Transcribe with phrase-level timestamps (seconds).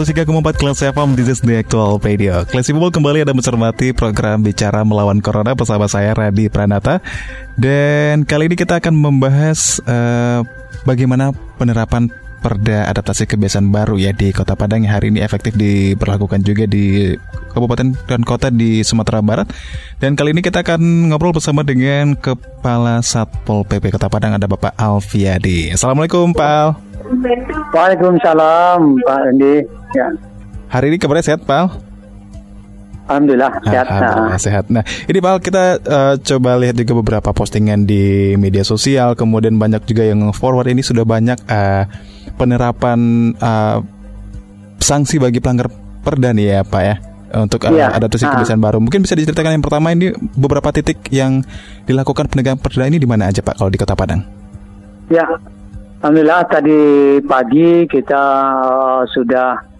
[0.00, 5.20] 103,4 kelas FM This is the actual video Kelas kembali ada mencermati program Bicara Melawan
[5.20, 7.04] Corona bersama saya Radi Pranata.
[7.52, 10.40] Dan kali ini kita akan membahas uh,
[10.88, 12.08] Bagaimana penerapan
[12.40, 17.12] perda adaptasi kebiasaan baru ya di Kota Padang yang hari ini efektif diberlakukan juga di
[17.52, 19.52] kabupaten dan kota di Sumatera Barat.
[20.00, 24.72] Dan kali ini kita akan ngobrol bersama dengan Kepala Satpol PP Kota Padang ada Bapak
[24.74, 25.70] Alfiadi.
[25.76, 26.68] Assalamualaikum Pak Al.
[27.76, 29.54] Waalaikumsalam Pak Andi.
[29.92, 30.08] Ya.
[30.72, 31.90] Hari ini kabarnya sehat Pak
[33.10, 33.86] Alhamdulillah sehat.
[33.90, 34.38] Alhamdulillah nah.
[34.38, 34.64] sehat.
[34.70, 39.82] Nah, ini Pak kita uh, coba lihat juga beberapa postingan di media sosial, kemudian banyak
[39.82, 41.90] juga yang forward ini sudah banyak uh,
[42.36, 43.78] penerapan uh,
[44.80, 46.96] sanksi bagi pelanggar perda nih ya Pak ya
[47.38, 47.94] untuk uh, ya.
[47.94, 48.82] adaptasi kebiasaan baru.
[48.82, 51.46] Mungkin bisa diceritakan yang pertama ini beberapa titik yang
[51.86, 54.22] dilakukan penegakan perda ini di mana aja Pak kalau di Kota Padang?
[55.10, 55.26] Ya,
[56.02, 56.80] Alhamdulillah tadi
[57.22, 58.24] pagi kita
[58.66, 59.70] uh, sudah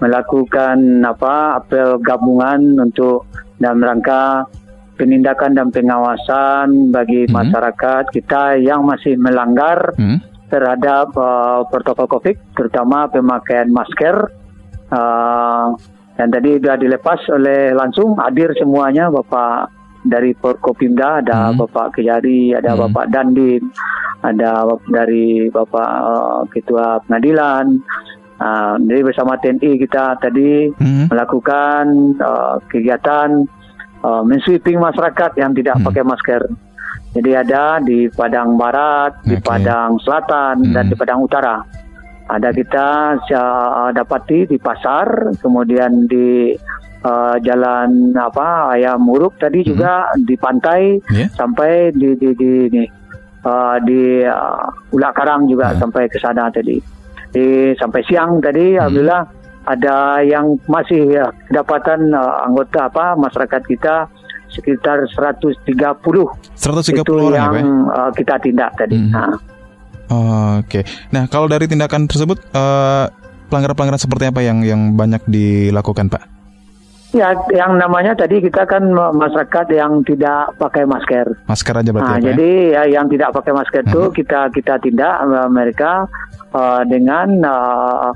[0.00, 3.28] melakukan apa apel gabungan untuk
[3.60, 4.48] dalam rangka
[4.96, 7.32] penindakan dan pengawasan bagi hmm.
[7.32, 10.20] masyarakat kita yang masih melanggar hmm.
[10.50, 14.28] Terhadap uh, protokol COVID, terutama pemakaian masker.
[14.90, 15.78] Uh,
[16.18, 19.72] dan tadi sudah dilepas oleh langsung hadir semuanya Bapak
[20.04, 21.64] dari Forkopimda ada hmm.
[21.64, 22.80] Bapak Kejari, ada hmm.
[22.88, 23.72] Bapak Dandim,
[24.20, 27.80] ada dari Bapak uh, Ketua Pengadilan.
[28.40, 31.12] Uh, jadi bersama TNI kita tadi hmm.
[31.12, 33.44] melakukan uh, kegiatan
[34.00, 35.84] uh, mensweeping masyarakat yang tidak hmm.
[35.88, 36.42] pakai masker.
[37.10, 39.34] Jadi ada di Padang Barat, okay.
[39.34, 40.74] di Padang Selatan, hmm.
[40.74, 41.58] dan di Padang Utara.
[42.30, 46.54] Ada kita uh, dapati di pasar, kemudian di
[47.02, 49.68] uh, jalan apa ayam muruk tadi hmm.
[49.74, 51.26] juga di pantai yeah.
[51.34, 52.82] sampai di di di, di
[53.42, 55.78] uh, di uh, Ulak Karang juga yeah.
[55.82, 56.78] sampai ke sana tadi.
[57.34, 58.78] Di sampai siang tadi hmm.
[58.78, 59.22] alhamdulillah
[59.66, 64.06] ada yang masih ya, kedapatan uh, anggota apa masyarakat kita
[64.50, 65.64] sekitar 130.
[65.66, 68.98] 130 itu orang yang ya, uh, kita tindak tadi.
[68.98, 69.10] Hmm.
[69.10, 69.32] Nah.
[70.10, 70.82] Oh, Oke.
[70.82, 70.84] Okay.
[71.14, 73.06] Nah, kalau dari tindakan tersebut uh,
[73.46, 76.22] pelanggaran-pelanggaran seperti apa yang yang banyak dilakukan, Pak?
[77.10, 81.26] Ya, yang namanya tadi kita kan masyarakat yang tidak pakai masker.
[81.50, 82.06] Masker aja berarti.
[82.06, 84.14] Nah, ya, jadi ya, yang tidak pakai masker itu uh-huh.
[84.14, 86.06] kita kita tindak uh, mereka
[86.54, 88.14] uh, dengan uh,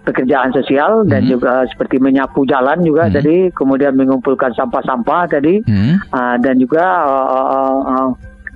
[0.00, 1.36] pekerjaan sosial dan mhm.
[1.36, 3.16] juga seperti menyapu jalan juga uh-huh.
[3.20, 5.96] tadi, kemudian mengumpulkan sampah-sampah tadi, uh-huh.
[6.12, 8.08] uh, dan juga uh, uh, uh,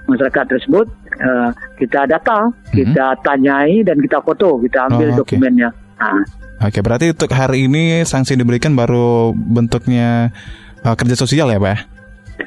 [0.09, 0.87] masyarakat tersebut
[1.21, 2.72] uh, kita data, uh-huh.
[2.72, 5.21] kita tanyai dan kita foto, kita ambil oh, okay.
[5.21, 5.71] dokumennya.
[6.00, 6.25] Nah,
[6.65, 10.32] Oke, berarti untuk hari ini sanksi diberikan baru bentuknya
[10.81, 11.78] uh, kerja sosial ya, Pak?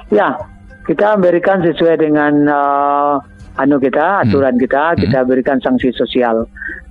[0.10, 0.34] Ya,
[0.88, 3.20] kita berikan sesuai dengan uh,
[3.58, 4.24] anu kita, hmm.
[4.30, 4.64] aturan hmm.
[4.64, 5.30] kita, kita hmm.
[5.30, 6.46] berikan sanksi sosial.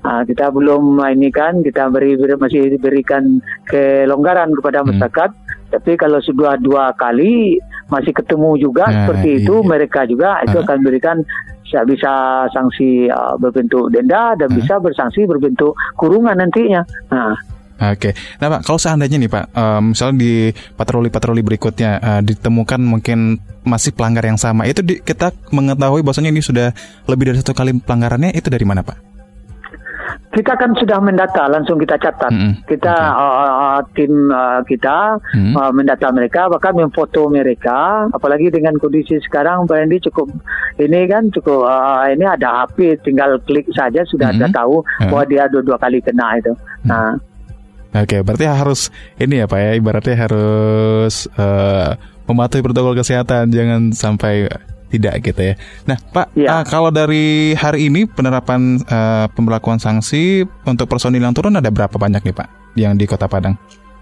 [0.06, 4.86] Uh, kita belum ini kan, kita beri masih diberikan kelonggaran kepada hmm.
[4.94, 5.30] masyarakat.
[5.32, 5.44] Hmm.
[5.66, 7.58] Tapi kalau sudah dua kali
[7.90, 9.40] masih ketemu juga nah, seperti iya.
[9.42, 10.62] itu, mereka juga itu uh.
[10.62, 11.16] akan berikan
[11.66, 14.54] bisa sanksi uh, berbentuk denda dan uh.
[14.54, 16.82] bisa bersanksi berbentuk kurungan nantinya.
[17.10, 17.55] Nah.
[17.76, 18.12] Oke, okay.
[18.40, 23.36] nah Pak, kalau seandainya nih Pak, um, misalnya di patroli-patroli berikutnya uh, ditemukan mungkin
[23.68, 26.72] masih pelanggar yang sama, itu di, kita mengetahui bahwasanya ini sudah
[27.04, 29.16] lebih dari satu kali pelanggarannya, itu dari mana Pak?
[30.36, 32.52] kita kan sudah mendata langsung kita catat mm -hmm.
[32.68, 33.24] kita okay.
[33.24, 35.54] uh, uh, tim uh, kita mm -hmm.
[35.56, 40.28] uh, mendata mereka bahkan memfoto mereka apalagi dengan kondisi sekarang Pak Andi cukup
[40.76, 44.48] ini kan cukup uh, ini ada HP tinggal klik saja sudah mm -hmm.
[44.52, 46.84] ada tahu bahwa dia dua dua kali kena itu mm.
[46.84, 47.16] nah
[47.96, 51.96] Oke, okay, berarti harus ini ya Pak ya, ibaratnya harus uh,
[52.28, 54.52] mematuhi protokol kesehatan, jangan sampai
[54.92, 55.54] tidak gitu ya.
[55.88, 56.60] Nah, Pak, ya.
[56.60, 61.96] uh, kalau dari hari ini penerapan uh, pemberlakuan sanksi untuk personil yang turun ada berapa
[61.96, 63.56] banyak nih, Pak, yang di Kota Padang?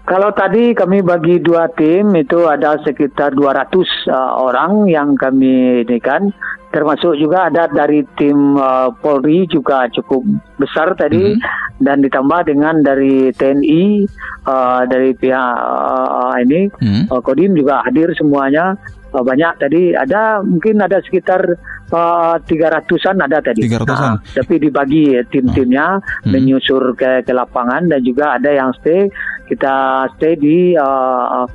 [0.05, 3.73] Kalau tadi kami bagi dua tim itu ada sekitar 200
[4.13, 6.29] uh, orang yang kami ini kan
[6.75, 10.27] termasuk juga ada dari tim uh, Polri juga cukup
[10.59, 11.39] besar tadi Mhm.
[11.79, 14.03] dan ditambah dengan dari TNI
[14.43, 17.07] uh, dari pihak uh, ini Hmm.
[17.07, 18.75] uh, Kodim juga hadir semuanya
[19.15, 21.39] Uh, banyak tadi ada mungkin ada sekitar
[21.87, 23.87] uh, 300-an ada tadi 300-an?
[23.87, 26.35] Nah, tapi dibagi ya, tim-timnya Hmm.
[26.35, 29.07] menyusur ke, ke lapangan dan juga ada yang stay
[29.47, 31.47] kita stay di uh,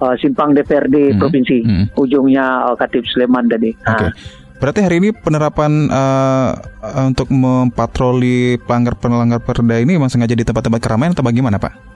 [0.00, 1.20] uh, simpang DPRD Hmm.
[1.20, 1.84] provinsi Hmm.
[2.00, 3.76] ujungnya uh, Katib Sleman tadi.
[3.84, 4.08] Nah,
[4.62, 6.50] Berarti hari ini penerapan eh,
[7.02, 11.90] untuk mempatroli pelanggar-pelanggar perda ini memang sengaja di tempat-tempat keramaian atau bagaimana, Pak?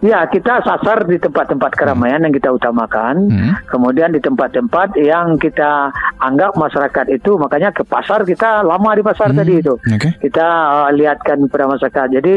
[0.00, 3.28] Ya, kita sasar di tempat-tempat keramaian yang kita utamakan.
[3.28, 3.54] Hmm.
[3.68, 5.92] Kemudian di tempat-tempat yang kita
[6.22, 9.74] anggap masyarakat itu, makanya ke pasar kita lama di pasar Hmm, tadi itu.
[9.74, 10.14] Oke.
[10.22, 12.06] Kita uh, lihatkan kepada masyarakat.
[12.14, 12.34] Jadi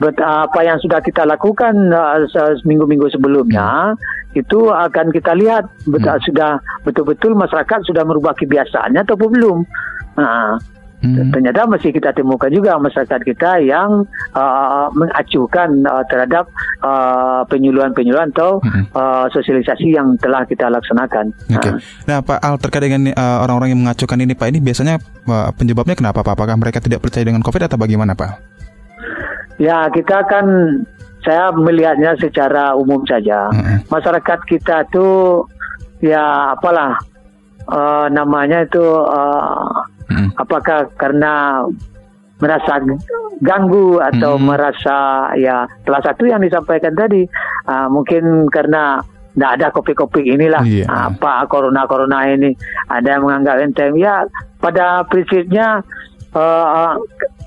[0.00, 3.92] bet- apa yang sudah kita lakukan uh, se- seminggu-minggu sebelumnya
[4.32, 6.24] itu akan kita lihat bet- Hmm.
[6.24, 6.50] sudah
[6.82, 9.58] betul-betul masyarakat sudah merubah kebiasaannya atau belum.
[10.16, 10.56] Nah,
[10.98, 11.30] Hmm.
[11.30, 14.02] ternyata masih kita temukan juga masyarakat kita yang
[14.34, 16.50] uh, mengacuhkan uh, terhadap
[16.82, 18.90] uh, penyuluhan-penyuluhan atau Mhm.
[18.92, 21.30] uh, sosialisasi yang telah kita laksanakan.
[21.54, 21.70] Oke.
[21.70, 25.48] Nah, Nah, Pak Al terkait dengan eh, orang-orang yang mengacuhkan ini, Pak, ini biasanya eh,
[25.54, 26.34] penyebabnya kenapa, Pak?
[26.34, 28.58] Apakah mereka tidak percaya dengan COVID atau bagaimana, Pak?
[29.58, 30.46] ya kita kan
[31.22, 33.50] saya melihatnya secara umum saja.
[33.50, 33.86] Mhm.
[33.86, 35.46] Masyarakat kita tuh
[35.98, 36.94] ya apalah
[37.66, 39.66] uh, namanya itu uh,
[40.08, 40.28] Mhm.
[40.36, 41.62] apakah karena
[42.38, 42.78] merasa
[43.38, 44.46] ganggu atau Hmm.
[44.50, 44.98] merasa
[45.34, 47.26] ya salah satu yang disampaikan tadi
[47.66, 49.02] ah, mungkin karena
[49.34, 50.86] tidak ada kopi-kopi inilah Iya.
[51.14, 52.50] apa corona-corona ini
[52.90, 54.26] ada yang menganggap enteng ya
[54.58, 55.82] pada prinsipnya
[56.28, 56.92] eh,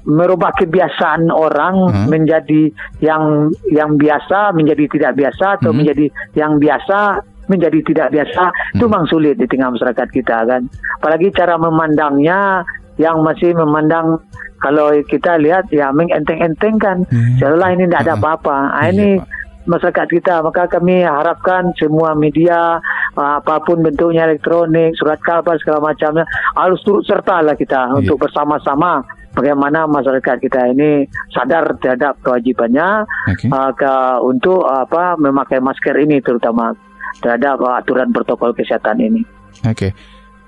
[0.01, 2.07] merubah kebiasaan orang Hmm.
[2.09, 5.83] menjadi yang yang biasa menjadi tidak biasa atau Hmm.
[5.85, 7.21] menjadi yang biasa
[7.51, 8.87] menjadi tidak biasa itu Hmm.
[8.87, 10.61] memang sulit di tengah masyarakat kita kan
[10.97, 12.63] apalagi cara memandangnya
[12.95, 14.19] yang masih memandang
[14.57, 17.35] kalau kita lihat ya mengenteng-entengkan Hmm.
[17.37, 18.21] seolah ini tidak ada Hmm.
[18.23, 19.07] apa-apa Ah, Iya, ini
[19.61, 22.81] masyarakat kita maka kami harapkan semua media
[23.13, 26.25] uh, apa pun bentuknya elektronik surat kabar segala macamnya
[26.55, 27.95] harus turut serta lah kita Iya.
[27.95, 33.47] untuk bersama-sama bagaimana masyarakat kita ini sadar terhadap kewajibannya Oke.
[33.47, 33.93] uh, ke,
[34.25, 36.73] untuk uh, apa memakai masker ini terutama
[37.19, 39.21] terhadap uh, aturan protokol kesehatan ini.
[39.67, 39.91] Oke.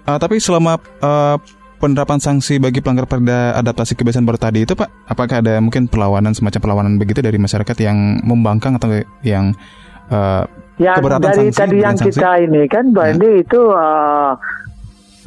[0.03, 1.37] Eh, tapi selama eh,
[1.79, 6.35] penerapan sanksi bagi pelanggar perda adaptasi kebiasaan baru tadi itu, Pak, apakah ada mungkin perlawanan
[6.35, 9.55] semacam perlawanan begitu dari masyarakat yang membangkang atau yang
[10.11, 10.43] eh,
[10.81, 12.17] Ya Keberatan dari sanksi, tadi yang sanksi?
[12.17, 13.29] kita ini kan Mbak Ya.
[13.45, 14.33] Itu uh,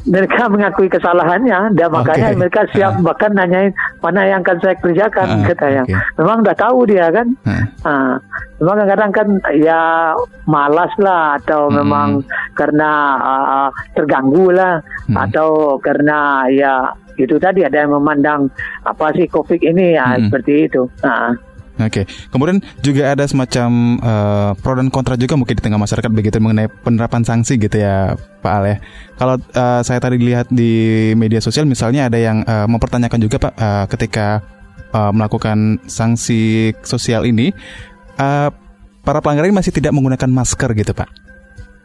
[0.06, 2.38] mereka mengakui kesalahannya dan makanya Oke.
[2.38, 3.02] mereka siap Ah.
[3.02, 5.82] bahkan nanyain mana yang akan saya kerjakan Ah, katanya.
[5.82, 5.94] oke.
[6.16, 7.26] Memang udah tahu dia kan.
[7.44, 8.14] eh, Ah,
[8.56, 10.14] memang kadang-kadang kan ya
[10.44, 11.74] malas lah atau Hmm.
[11.76, 12.08] memang
[12.52, 15.16] karena ah, terganggu lah Hmm.
[15.20, 15.48] atau
[15.78, 16.74] karena ya
[17.16, 18.46] itu tadi ada yang memandang
[18.82, 20.30] apa sih COVID ini ya Hmm.
[20.30, 20.86] seperti itu.
[21.02, 21.34] Ah.
[21.76, 26.40] Oke, kemudian juga ada semacam eh, pro dan kontra juga mungkin di tengah masyarakat begitu
[26.40, 28.76] mengenai penerapan sanksi gitu ya, Pak Al ya.
[29.20, 33.52] Kalau eh, saya tadi lihat di media sosial misalnya ada yang eh, mempertanyakan juga Pak
[33.60, 34.40] eh, ketika
[34.88, 37.52] eh, melakukan sanksi sosial ini,
[38.16, 38.48] eh,
[39.04, 41.12] para pelanggar ini masih tidak menggunakan masker gitu Pak.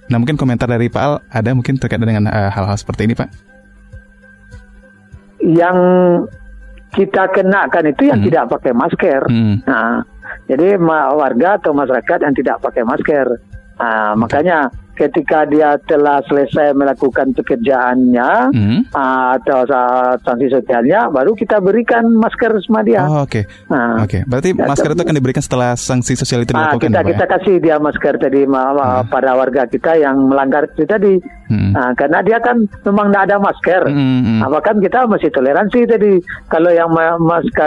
[0.07, 3.27] Nah mungkin komentar dari Pak Al ada mungkin terkait dengan hal-hal seperti ini Pak.
[5.43, 5.77] Yang
[6.91, 8.27] kita kenakan itu yang Hmm.
[8.27, 9.21] tidak pakai masker.
[9.31, 9.55] Hmm.
[9.63, 10.03] Nah,
[10.47, 10.75] jadi
[11.15, 13.27] warga atau masyarakat yang tidak pakai masker.
[13.79, 14.67] Nah, makanya
[15.01, 18.79] ketika dia telah selesai melakukan pekerjaannya Hmm.
[18.91, 19.89] ah, atau sa-
[20.21, 23.01] sanksi sosialnya, baru kita berikan masker sama dia.
[23.03, 24.21] Oh, Oke, Nah, oke.
[24.23, 27.05] Berarti Ya, masker itu akan diberikan setelah sanksi sosial itu ah, dilakukan kita ya, Pak,
[27.05, 27.11] ya?
[27.11, 31.17] kita kasih dia masker tadi ma- pada warga kita yang melanggar itu tadi.
[31.47, 31.71] Hmm.
[31.71, 33.81] Nah, karena dia kan memang tidak ada masker.
[33.87, 34.39] Hmm, hmm.
[34.39, 36.13] Nah, bahkan kita masih toleransi tadi.
[36.45, 36.89] Kalau yang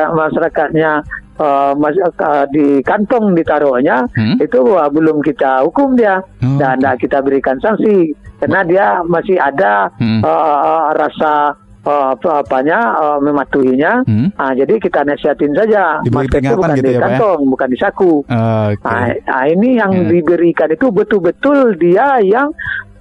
[0.05, 1.03] masyarakatnya
[1.39, 4.37] uh, uh, di kantong ditaruhnya, Hmm.
[4.39, 9.39] itu uh, belum kita hukum dia Oh, dan tidak kita berikan sanksi karena dia masih
[9.39, 10.21] ada Hmm.
[10.23, 14.03] uh, rasa uh, apa apanya uh, mematuhinya.
[14.09, 14.29] Hmm.
[14.41, 16.01] Ah, jadi kita nasihatin saja.
[16.01, 17.03] Diberi itu peringatan bukan gitu di ya, ya?
[17.07, 18.13] kantong, bukan di saku.
[18.25, 18.85] Oke.
[18.85, 20.09] Nah, nah, ini yang Ya.
[20.11, 22.49] diberikan itu betul-betul dia yang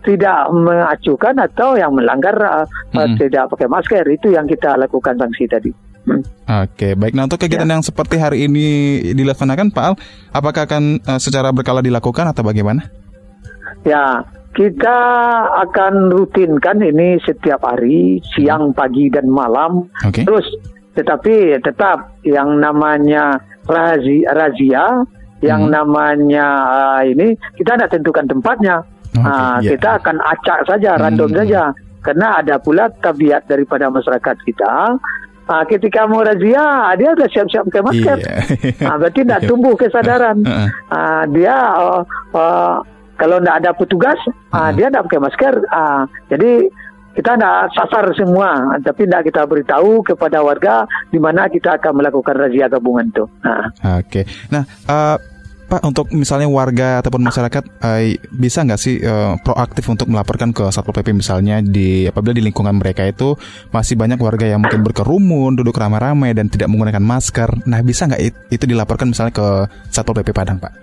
[0.04, 5.48] tidak mengacukan atau yang melanggar uh, uh, tidak pakai masker itu yang kita lakukan sanksi
[5.48, 5.72] tadi.
[6.04, 6.22] Hmm.
[6.68, 7.16] Oke, baik.
[7.16, 7.80] Nah, untuk kegiatan Ya.
[7.80, 8.66] yang seperti hari ini
[9.16, 9.94] dilaksanakan, Pak Al,
[10.32, 12.84] apakah akan eh, secara berkala dilakukan atau bagaimana?
[13.84, 14.98] Ya, kita
[15.64, 19.88] akan rutinkan ini setiap hari, siang, pagi dan malam.
[20.04, 20.24] Oke.
[20.24, 20.46] Terus,
[20.94, 24.86] tetapi tetap yang namanya razia, razia
[25.40, 25.74] yang Hmm.
[25.74, 28.84] namanya uh, ini kita tidak tentukan tempatnya.
[29.14, 29.76] Oke, Ah, iya.
[29.76, 31.40] Kita akan acak saja, random Hmm.
[31.40, 31.64] saja.
[32.04, 35.00] karena ada pula tabiat daripada masyarakat kita
[35.44, 38.18] Ah, ketika mau razia, dia sudah siap-siap pakai masker.
[38.24, 38.36] Iya.
[38.88, 40.38] Ah, berarti tidak tumbuh kesadaran.
[40.40, 40.70] Heeh.
[40.88, 42.76] Ah, dia uh, uh,
[43.20, 44.20] kalau tidak ada petugas,
[44.56, 45.54] ah, dia tidak pakai masker.
[45.68, 46.72] Ah, jadi
[47.14, 52.34] kita tidak sasar semua, tapi tidak kita beritahu kepada warga di mana kita akan melakukan
[52.34, 53.26] razia gabungan itu.
[53.46, 54.00] Ah.
[54.02, 54.26] Oke.
[54.50, 55.18] Nah, eh,
[55.74, 60.70] Pak untuk misalnya warga ataupun masyarakat eh, bisa nggak sih eh, proaktif untuk melaporkan ke
[60.70, 63.34] Satpol PP misalnya di apabila di lingkungan mereka itu
[63.74, 67.66] masih banyak warga yang mungkin berkerumun, duduk ramai-ramai dan tidak menggunakan masker.
[67.66, 69.48] Nah, bisa nggak it- itu dilaporkan misalnya ke
[69.90, 70.74] Satpol PP Padang, Pak?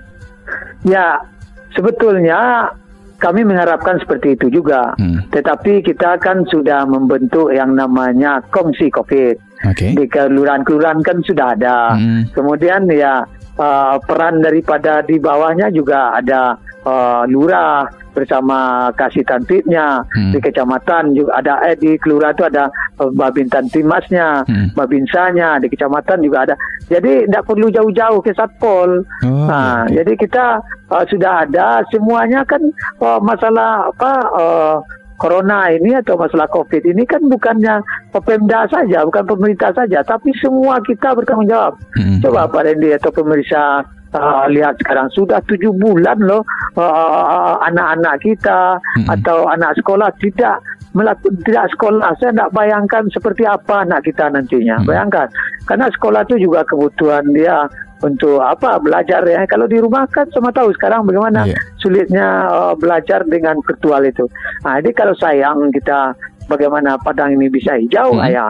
[0.82, 1.22] Ya,
[1.70, 2.74] sebetulnya
[3.22, 4.96] kami mengharapkan seperti itu juga.
[4.98, 5.22] Hmm.
[5.30, 9.36] Tetapi kita kan sudah membentuk yang namanya kongsi COVID.
[9.70, 9.92] Oke.
[9.94, 11.94] Di kelurahan-kelurahan kan sudah ada.
[11.94, 12.26] Hmm.
[12.32, 13.22] Kemudian ya
[13.60, 20.34] uh, peran daripada di bawahnya juga ada uh, lurah bersama kasih tantipnya Hmm.
[20.34, 22.66] di kecamatan juga ada eh di kelurahan itu ada
[22.98, 24.74] uh, babintan timasnya, Hmm.
[24.74, 26.54] babinsanya di kecamatan juga ada.
[26.90, 29.06] Jadi tidak perlu jauh-jauh ke satpol.
[29.22, 29.94] Oh, Nah, oke.
[29.94, 30.44] jadi kita
[30.90, 32.58] uh, sudah ada semuanya kan
[32.98, 34.74] uh, masalah apa uh,
[35.20, 40.80] corona ini atau masalah covid ini kan bukannya Pemda saja, bukan pemerintah saja, tapi semua
[40.82, 41.76] kita bertanggung jawab.
[41.94, 42.18] Hmm.
[42.24, 43.84] Coba Pak Randy atau pemirsa
[44.14, 46.42] uh, lihat sekarang sudah tujuh bulan loh
[46.78, 49.14] uh, anak-anak kita Mm-mm.
[49.18, 50.58] atau anak sekolah tidak
[50.90, 52.10] melakukan tidak sekolah.
[52.18, 54.82] Saya tidak bayangkan seperti apa anak kita nantinya.
[54.82, 54.86] Mm.
[54.86, 55.28] Bayangkan,
[55.70, 59.44] karena sekolah itu juga kebutuhan dia untuk apa belajar ya.
[59.44, 61.56] Kalau di rumah kan sama tahu sekarang bagaimana Iya.
[61.78, 64.24] sulitnya uh, belajar dengan virtual itu.
[64.64, 66.16] Nah, jadi kalau sayang kita
[66.48, 68.26] bagaimana Padang ini bisa hijau, Hmm.
[68.26, 68.46] ya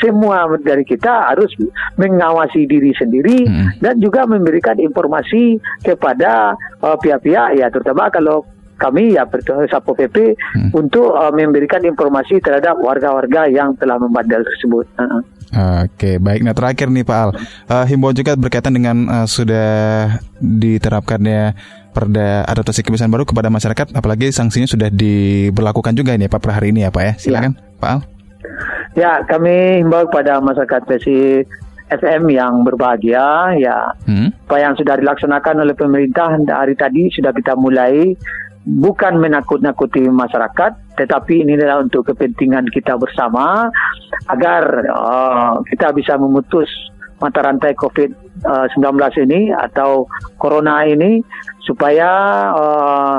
[0.00, 1.50] semua dari kita harus
[2.00, 3.68] mengawasi diri sendiri Hmm.
[3.82, 8.46] dan juga memberikan informasi kepada uh, pihak-pihak ya terutama kalau
[8.80, 9.28] kami ya
[9.68, 10.72] Sapo PP Hmm.
[10.72, 14.88] untuk uh, memberikan informasi terhadap warga-warga yang telah membandel tersebut.
[14.96, 15.22] Uh-uh.
[15.82, 16.40] Oke, baik.
[16.40, 17.30] Nah, terakhir nih Pak Al,
[17.66, 19.70] Eh, himbauan juga berkaitan dengan eh, sudah
[20.40, 21.42] diterapkannya
[21.90, 26.54] Perda adaptasi kebiasaan baru kepada masyarakat, apalagi sanksinya sudah diberlakukan juga ini ya Pak per
[26.54, 27.12] hari ini ya Pak ya.
[27.18, 28.00] Silakan Pak Al.
[28.94, 31.42] Ya, kami himbau kepada masyarakat versi
[31.90, 34.30] FM yang berbahagia ya Hmm.
[34.46, 38.14] apa yang sudah dilaksanakan oleh pemerintah hari tadi sudah kita mulai
[38.64, 43.72] bukan menakut-nakuti masyarakat tetapi ini adalah untuk kepentingan kita bersama
[44.28, 44.62] agar
[44.92, 46.68] uh, kita bisa memutus
[47.20, 48.84] mata rantai COVID-19
[49.28, 50.08] ini atau
[50.40, 51.20] corona ini
[51.64, 52.08] supaya
[52.56, 53.18] uh,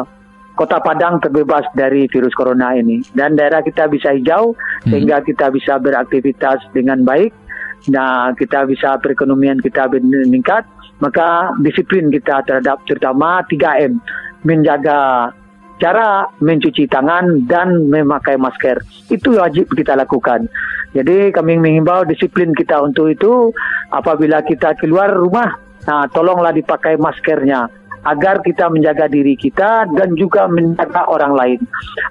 [0.51, 3.01] Kota Padang terbebas dari virus corona ini.
[3.15, 7.33] Dan daerah kita bisa hijau sehingga kita bisa beraktivitas dengan baik.
[7.89, 10.67] Nah, kita bisa perekonomian kita meningkat,
[11.01, 13.97] maka disiplin kita terhadap terutama 3M,
[14.43, 15.31] menjaga
[15.81, 18.77] cara mencuci tangan dan memakai masker.
[19.09, 20.45] Itu wajib kita lakukan.
[20.93, 23.49] Jadi kami mengimbau disiplin kita untuk itu
[23.89, 25.55] apabila kita keluar rumah,
[25.87, 27.71] nah tolonglah dipakai maskernya
[28.01, 31.59] agar kita menjaga diri kita dan juga menjaga orang lain.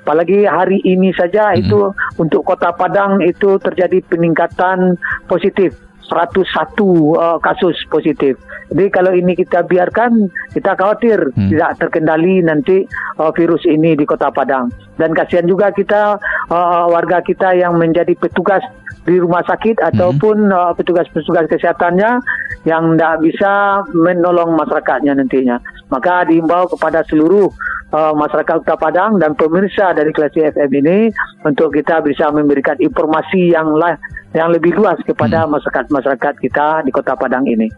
[0.02, 4.96] Apalagi hari ini saja itu untuk Kota Padang itu terjadi peningkatan
[5.26, 6.42] positif 101
[7.14, 8.34] uh, kasus positif.
[8.70, 11.50] Jadi kalau ini kita biarkan, kita khawatir Hmm.
[11.50, 12.86] tidak terkendali nanti
[13.18, 14.70] uh, virus ini di Kota Padang.
[14.98, 16.18] Dan kasihan juga kita
[16.50, 18.62] uh, warga kita yang menjadi petugas
[19.06, 22.20] di rumah sakit ataupun uh, petugas-petugas kesehatannya
[22.68, 23.52] yang tidak bisa
[23.96, 25.56] menolong masyarakatnya nantinya.
[25.88, 27.48] Maka diimbau kepada seluruh
[27.94, 30.98] uh, masyarakat Kota Padang dan pemirsa dari kelas FM ini
[31.42, 33.96] untuk kita bisa memberikan informasi yang lah,
[34.34, 37.70] yang lebih luas kepada masyarakat-masyarakat kita di Kota Padang ini.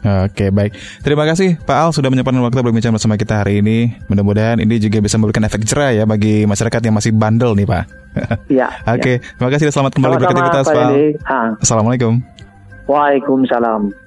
[0.00, 0.72] Oke, baik.
[1.04, 4.00] Terima kasih Pak Al sudah menyempatkan waktu berbincang bersama kita hari ini.
[4.08, 7.84] Mudah-mudahan ini juga bisa memberikan efek jerah ya bagi masyarakat yang masih bandel nih, Pak.
[8.50, 8.66] Ya.
[8.90, 10.90] Oke, terima kasih dan selamat kembali Sama-sama, beraktivitas, Pak Pak.
[11.62, 12.12] Assalamualaikum.
[12.90, 13.99] Waalaikumsalam.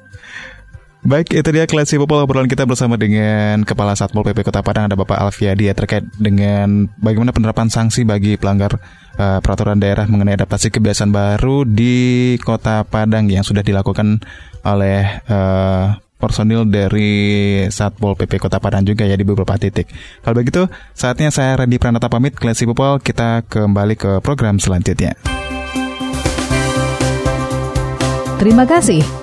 [1.04, 4.96] Baik, itu dia Klesi Popol obrolan kita bersama dengan Kepala Satpol PP Kota Padang ada
[4.96, 8.80] Bapak Alfiadi ya, terkait dengan bagaimana penerapan sanksi bagi pelanggar
[9.20, 14.24] eh, peraturan daerah mengenai adaptasi kebiasaan baru di Kota Padang yang sudah dilakukan
[14.64, 15.86] oleh eh,
[16.24, 17.12] personil dari
[17.68, 19.92] Satpol PP Kota Padang juga ya di beberapa titik.
[20.24, 25.20] Kalau begitu, saatnya saya Randy Pranata pamit, Klesi Popol, kita kembali ke program selanjutnya.
[28.40, 29.23] Terima kasih.